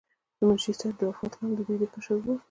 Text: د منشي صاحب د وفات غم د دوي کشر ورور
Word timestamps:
د 0.37 0.39
منشي 0.47 0.73
صاحب 0.79 0.95
د 0.99 1.01
وفات 1.09 1.33
غم 1.37 1.51
د 1.55 1.59
دوي 1.67 1.87
کشر 1.93 2.15
ورور 2.19 2.37